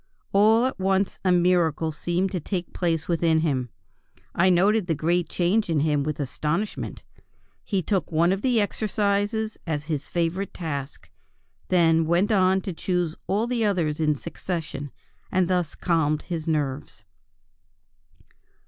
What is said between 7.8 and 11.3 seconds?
took one of the exercises as his favorite task,